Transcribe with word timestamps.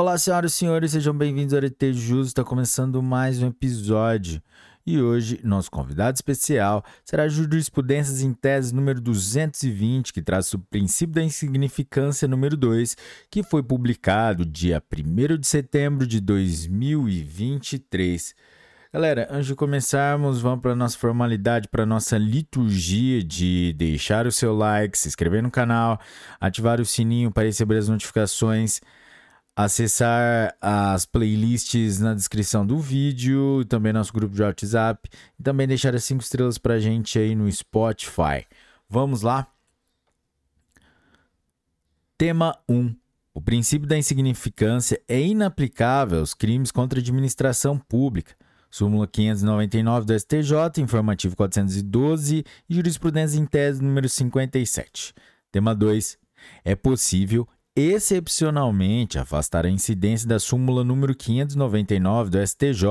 Olá, 0.00 0.16
senhoras 0.16 0.52
e 0.52 0.56
senhores, 0.56 0.92
sejam 0.92 1.12
bem-vindos 1.12 1.52
ao 1.52 1.60
RT 1.60 1.92
Justo. 1.92 2.28
Está 2.28 2.42
começando 2.42 3.02
mais 3.02 3.42
um 3.42 3.48
episódio. 3.48 4.42
E 4.86 4.98
hoje, 4.98 5.38
nosso 5.44 5.70
convidado 5.70 6.14
especial 6.14 6.82
será 7.04 7.28
Jurisprudências 7.28 8.22
em 8.22 8.32
Tese 8.32 8.74
número 8.74 8.98
220, 8.98 10.14
que 10.14 10.22
traz 10.22 10.54
o 10.54 10.58
princípio 10.58 11.16
da 11.16 11.22
insignificância 11.22 12.26
número 12.26 12.56
2, 12.56 12.96
que 13.30 13.42
foi 13.42 13.62
publicado 13.62 14.46
dia 14.46 14.82
1 14.90 15.36
de 15.36 15.46
setembro 15.46 16.06
de 16.06 16.18
2023. 16.18 18.34
Galera, 18.94 19.28
antes 19.30 19.48
de 19.48 19.54
começarmos, 19.54 20.40
vamos 20.40 20.62
para 20.62 20.72
a 20.72 20.76
nossa 20.76 20.96
formalidade, 20.96 21.68
para 21.68 21.82
a 21.82 21.86
nossa 21.86 22.16
liturgia 22.16 23.22
de 23.22 23.74
deixar 23.74 24.26
o 24.26 24.32
seu 24.32 24.56
like, 24.56 24.96
se 24.96 25.08
inscrever 25.08 25.42
no 25.42 25.50
canal, 25.50 26.00
ativar 26.40 26.80
o 26.80 26.86
sininho 26.86 27.30
para 27.30 27.44
receber 27.44 27.76
as 27.76 27.90
notificações 27.90 28.80
acessar 29.56 30.56
as 30.60 31.04
playlists 31.04 31.98
na 31.98 32.14
descrição 32.14 32.66
do 32.66 32.78
vídeo, 32.78 33.64
também 33.66 33.92
nosso 33.92 34.12
grupo 34.12 34.34
de 34.34 34.42
WhatsApp, 34.42 35.08
e 35.38 35.42
também 35.42 35.66
deixar 35.66 35.94
as 35.94 36.04
5 36.04 36.22
estrelas 36.22 36.58
pra 36.58 36.78
gente 36.78 37.18
aí 37.18 37.34
no 37.34 37.50
Spotify. 37.50 38.46
Vamos 38.88 39.22
lá? 39.22 39.46
Tema 42.16 42.58
1. 42.68 42.94
O 43.32 43.40
princípio 43.40 43.88
da 43.88 43.96
insignificância 43.96 45.00
é 45.08 45.20
inaplicável 45.20 46.18
aos 46.18 46.34
crimes 46.34 46.70
contra 46.70 46.98
a 46.98 47.02
administração 47.02 47.78
pública. 47.78 48.34
Súmula 48.70 49.06
599 49.06 50.06
do 50.06 50.18
STJ, 50.18 50.80
informativo 50.80 51.34
412 51.34 52.44
e 52.68 52.74
jurisprudência 52.74 53.38
em 53.38 53.44
tese 53.44 53.82
número 53.82 54.08
57. 54.08 55.12
Tema 55.50 55.74
2. 55.74 56.18
É 56.64 56.76
possível 56.76 57.48
excepcionalmente 57.80 59.18
afastar 59.18 59.64
a 59.64 59.70
incidência 59.70 60.28
da 60.28 60.38
súmula 60.38 60.84
número 60.84 61.14
599 61.14 62.30
do 62.30 62.46
STJ 62.46 62.84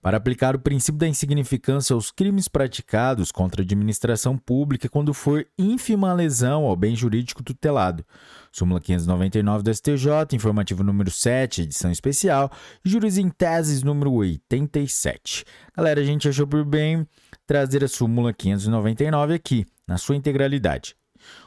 para 0.00 0.16
aplicar 0.16 0.56
o 0.56 0.58
princípio 0.58 0.98
da 0.98 1.06
insignificância 1.06 1.94
aos 1.94 2.10
crimes 2.10 2.48
praticados 2.48 3.30
contra 3.30 3.60
a 3.60 3.64
administração 3.64 4.38
pública 4.38 4.88
quando 4.88 5.12
for 5.12 5.46
ínfima 5.58 6.12
lesão 6.12 6.64
ao 6.64 6.74
bem 6.74 6.96
jurídico 6.96 7.42
tutelado. 7.42 8.04
Súmula 8.50 8.80
599 8.80 9.62
do 9.62 9.74
STJ, 9.74 10.34
informativo 10.34 10.82
número 10.82 11.10
7, 11.10 11.62
edição 11.62 11.90
especial, 11.90 12.50
juros 12.84 13.18
em 13.18 13.28
teses 13.28 13.82
número 13.82 14.12
87. 14.12 15.44
Galera, 15.76 16.00
a 16.00 16.04
gente 16.04 16.28
achou 16.28 16.46
por 16.46 16.64
bem 16.64 17.06
trazer 17.46 17.84
a 17.84 17.88
súmula 17.88 18.32
599 18.32 19.34
aqui, 19.34 19.66
na 19.86 19.98
sua 19.98 20.16
integralidade. 20.16 20.96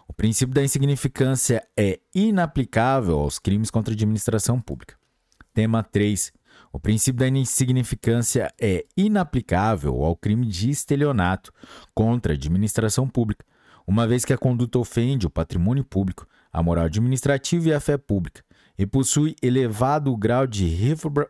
O 0.07 0.13
princípio 0.13 0.53
da 0.53 0.63
insignificância 0.63 1.65
é 1.75 1.99
inaplicável 2.13 3.19
aos 3.19 3.39
crimes 3.39 3.69
contra 3.69 3.93
a 3.93 3.95
administração 3.95 4.59
pública. 4.59 4.95
Tema 5.53 5.83
3. 5.83 6.31
O 6.71 6.79
princípio 6.79 7.19
da 7.19 7.27
insignificância 7.27 8.53
é 8.59 8.85
inaplicável 8.95 10.03
ao 10.03 10.15
crime 10.15 10.45
de 10.45 10.69
estelionato 10.69 11.51
contra 11.93 12.33
a 12.33 12.35
administração 12.35 13.07
pública, 13.07 13.45
uma 13.85 14.05
vez 14.05 14.25
que 14.25 14.33
a 14.33 14.37
conduta 14.37 14.77
ofende 14.77 15.25
o 15.25 15.29
patrimônio 15.29 15.83
público, 15.83 16.27
a 16.51 16.61
moral 16.61 16.85
administrativa 16.85 17.69
e 17.69 17.73
a 17.73 17.79
fé 17.79 17.97
pública, 17.97 18.43
e 18.77 18.85
possui 18.85 19.35
elevado 19.41 20.15
grau 20.15 20.45
de 20.45 20.67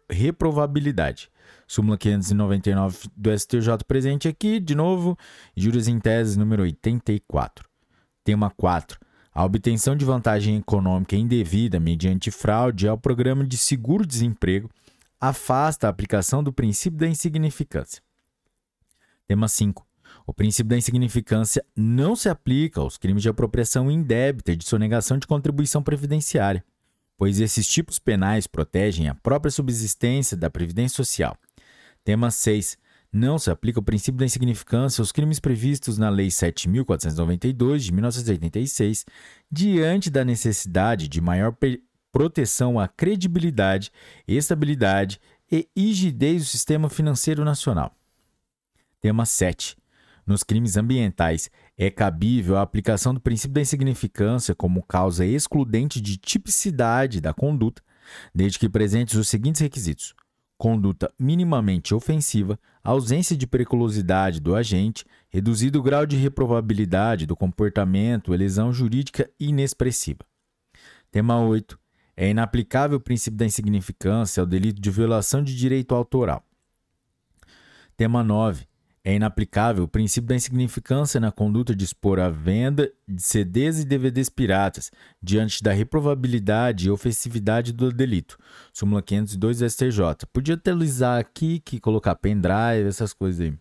reprovabilidade. 0.09 1.29
Súmula 1.67 1.97
599 1.97 3.09
do 3.15 3.37
STJ 3.37 3.83
presente 3.87 4.27
aqui, 4.27 4.59
de 4.59 4.75
novo, 4.75 5.17
juros 5.55 5.87
em 5.87 5.99
tese 5.99 6.37
número 6.37 6.63
84. 6.63 7.66
Tema 8.27 8.49
4. 8.49 8.99
A 9.33 9.45
obtenção 9.45 9.95
de 9.95 10.03
vantagem 10.03 10.57
econômica 10.57 11.15
indevida 11.15 11.79
mediante 11.79 12.29
fraude 12.29 12.85
ao 12.85 12.97
programa 12.97 13.47
de 13.47 13.55
seguro-desemprego 13.55 14.69
afasta 15.17 15.87
a 15.87 15.89
aplicação 15.89 16.43
do 16.43 16.51
princípio 16.51 16.99
da 16.99 17.07
insignificância. 17.07 18.03
Tema 19.25 19.47
5. 19.47 19.87
O 20.25 20.33
princípio 20.33 20.67
da 20.71 20.77
insignificância 20.77 21.63
não 21.73 22.17
se 22.17 22.27
aplica 22.27 22.81
aos 22.81 22.97
crimes 22.97 23.23
de 23.23 23.29
apropriação 23.29 23.89
indébita 23.89 24.51
e 24.51 24.57
de 24.57 24.65
sonegação 24.65 25.17
de 25.17 25.25
contribuição 25.25 25.81
previdenciária, 25.81 26.65
pois 27.17 27.39
esses 27.39 27.65
tipos 27.65 27.97
penais 27.97 28.45
protegem 28.45 29.07
a 29.07 29.15
própria 29.15 29.51
subsistência 29.51 30.35
da 30.35 30.49
Previdência 30.49 30.97
Social. 30.97 31.37
Tema 32.03 32.29
6 32.29 32.77
não 33.17 33.39
se 33.39 33.49
aplica 33.49 33.79
o 33.79 33.83
princípio 33.83 34.19
da 34.19 34.25
insignificância 34.25 35.01
aos 35.01 35.11
crimes 35.11 35.39
previstos 35.39 35.97
na 35.97 36.09
Lei 36.09 36.27
7.492 36.27 37.79
de 37.79 37.91
1986, 37.91 39.05
diante 39.51 40.09
da 40.09 40.23
necessidade 40.23 41.07
de 41.07 41.19
maior 41.19 41.55
proteção 42.11 42.79
à 42.79 42.87
credibilidade, 42.87 43.91
estabilidade 44.27 45.19
e 45.51 45.67
rigidez 45.75 46.43
do 46.43 46.47
sistema 46.47 46.89
financeiro 46.89 47.43
nacional. 47.43 47.95
Tema 49.01 49.25
7. 49.25 49.75
Nos 50.25 50.43
crimes 50.43 50.75
ambientais, 50.77 51.49
é 51.77 51.89
cabível 51.89 52.57
a 52.57 52.61
aplicação 52.61 53.13
do 53.13 53.21
princípio 53.21 53.53
da 53.53 53.61
insignificância 53.61 54.53
como 54.53 54.83
causa 54.83 55.25
excludente 55.25 56.01
de 56.01 56.17
tipicidade 56.17 57.21
da 57.21 57.33
conduta, 57.33 57.81
desde 58.35 58.59
que 58.59 58.67
presentes 58.67 59.15
os 59.15 59.29
seguintes 59.29 59.61
requisitos: 59.61 60.13
conduta 60.57 61.13
minimamente 61.19 61.93
ofensiva, 61.93 62.59
ausência 62.83 63.37
de 63.37 63.45
periculosidade 63.45 64.39
do 64.39 64.55
agente, 64.55 65.05
reduzido 65.29 65.81
grau 65.81 66.05
de 66.05 66.15
reprovabilidade 66.17 67.25
do 67.25 67.35
comportamento 67.35 68.33
e 68.33 68.37
lesão 68.37 68.73
jurídica 68.73 69.29
inexpressiva. 69.39 70.25
Tema 71.11 71.39
8. 71.39 71.79
É 72.15 72.29
inaplicável 72.29 72.97
o 72.97 73.01
princípio 73.01 73.37
da 73.37 73.45
insignificância 73.45 74.41
ao 74.41 74.47
delito 74.47 74.81
de 74.81 74.89
violação 74.89 75.43
de 75.43 75.55
direito 75.55 75.93
autoral. 75.93 76.43
Tema 77.95 78.23
9 78.23 78.65
é 79.07 79.13
inaplicável 79.13 79.85
o 79.85 79.87
princípio 79.87 80.27
da 80.27 80.35
insignificância 80.35 81.17
na 81.17 81.31
conduta 81.31 81.73
de 81.73 81.85
expor 81.85 82.19
a 82.19 82.27
venda 82.27 82.91
de 83.07 83.23
CDs 83.23 83.79
e 83.79 83.85
DVDs 83.85 84.27
piratas, 84.27 84.91
diante 85.23 85.63
da 85.63 85.71
reprovabilidade 85.71 86.87
e 86.87 86.91
ofensividade 86.91 87.71
do 87.71 87.89
delito. 87.89 88.37
Súmula 88.73 89.01
502 89.01 89.59
do 89.59 89.69
STJ. 89.69 90.27
Podia 90.33 90.55
utilizar 90.55 91.21
aqui 91.21 91.61
que 91.61 91.79
colocar 91.79 92.15
pendrive, 92.15 92.85
essas 92.85 93.13
coisas 93.13 93.39
aí. 93.39 93.53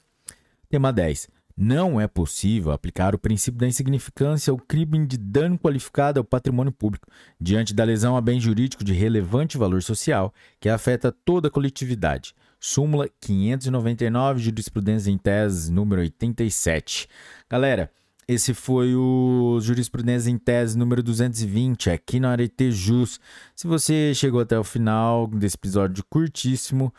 Tema 0.68 0.92
10. 0.92 1.28
Não 1.56 1.98
é 2.00 2.06
possível 2.06 2.70
aplicar 2.70 3.14
o 3.14 3.18
princípio 3.18 3.58
da 3.58 3.66
insignificância 3.66 4.50
ao 4.50 4.58
crime 4.58 5.06
de 5.06 5.16
dano 5.16 5.58
qualificado 5.58 6.20
ao 6.20 6.24
patrimônio 6.24 6.72
público, 6.72 7.08
diante 7.40 7.72
da 7.72 7.82
lesão 7.82 8.16
a 8.16 8.20
bem 8.20 8.38
jurídico 8.38 8.84
de 8.84 8.92
relevante 8.92 9.56
valor 9.56 9.82
social, 9.82 10.34
que 10.60 10.68
afeta 10.68 11.10
toda 11.10 11.48
a 11.48 11.50
coletividade 11.50 12.34
súmula 12.58 13.08
599, 13.20 14.40
jurisprudência 14.40 15.10
em 15.10 15.18
tese 15.18 15.70
número 15.70 16.00
87. 16.00 17.08
Galera, 17.48 17.90
esse 18.26 18.52
foi 18.52 18.94
o 18.96 19.60
Jurisprudência 19.60 20.30
em 20.30 20.36
Tese 20.36 20.76
número 20.76 21.00
220, 21.00 21.90
aqui 21.90 22.18
na 22.18 22.32
Arete 22.32 22.72
Jus. 22.72 23.20
Se 23.54 23.68
você 23.68 24.12
chegou 24.16 24.40
até 24.40 24.58
o 24.58 24.64
final 24.64 25.28
desse 25.28 25.54
episódio 25.54 26.04
curtíssimo, 26.10 26.92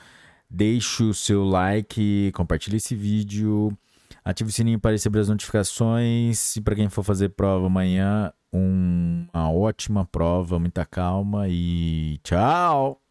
deixe 0.49 1.03
o 1.03 1.13
seu 1.13 1.43
like, 1.43 2.31
compartilhe 2.33 2.77
esse 2.77 2.95
vídeo, 2.95 3.77
ative 4.27 4.49
o 4.49 4.53
sininho 4.53 4.79
para 4.79 4.91
receber 4.91 5.19
as 5.19 5.29
notificações. 5.29 6.55
E 6.55 6.61
para 6.61 6.75
quem 6.75 6.89
for 6.89 7.03
fazer 7.03 7.29
prova 7.29 7.65
amanhã, 7.67 8.31
uma 8.51 9.51
ótima 9.51 10.05
prova, 10.05 10.59
muita 10.59 10.85
calma 10.85 11.47
e 11.47 12.19
tchau! 12.23 13.06